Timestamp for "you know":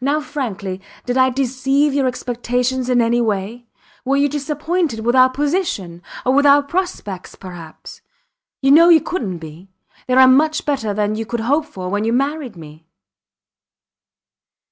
8.62-8.90